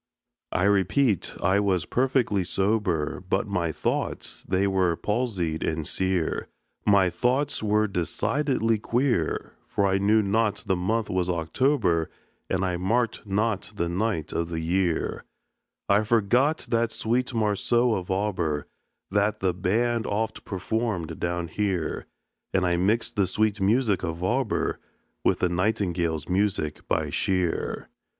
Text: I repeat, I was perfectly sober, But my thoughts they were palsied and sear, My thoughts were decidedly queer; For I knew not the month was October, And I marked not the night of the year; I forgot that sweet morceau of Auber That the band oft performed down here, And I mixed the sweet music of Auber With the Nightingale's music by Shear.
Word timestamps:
I 0.51 0.63
repeat, 0.63 1.35
I 1.43 1.59
was 1.59 1.85
perfectly 1.85 2.43
sober, 2.43 3.21
But 3.29 3.45
my 3.45 3.71
thoughts 3.71 4.43
they 4.49 4.65
were 4.65 4.95
palsied 4.97 5.63
and 5.63 5.85
sear, 5.85 6.47
My 6.87 7.11
thoughts 7.11 7.61
were 7.61 7.85
decidedly 7.85 8.79
queer; 8.79 9.53
For 9.67 9.85
I 9.85 9.99
knew 9.99 10.23
not 10.23 10.63
the 10.65 10.75
month 10.75 11.11
was 11.11 11.29
October, 11.29 12.09
And 12.49 12.65
I 12.65 12.77
marked 12.77 13.27
not 13.27 13.73
the 13.75 13.87
night 13.89 14.33
of 14.33 14.49
the 14.49 14.59
year; 14.59 15.23
I 15.87 16.03
forgot 16.03 16.65
that 16.69 16.91
sweet 16.91 17.31
morceau 17.35 17.93
of 17.93 18.09
Auber 18.09 18.65
That 19.11 19.39
the 19.39 19.53
band 19.53 20.07
oft 20.07 20.43
performed 20.43 21.19
down 21.19 21.47
here, 21.47 22.07
And 22.55 22.65
I 22.65 22.75
mixed 22.75 23.15
the 23.17 23.27
sweet 23.27 23.61
music 23.61 24.01
of 24.01 24.23
Auber 24.23 24.79
With 25.23 25.41
the 25.41 25.49
Nightingale's 25.49 26.27
music 26.27 26.87
by 26.87 27.11
Shear. 27.11 27.87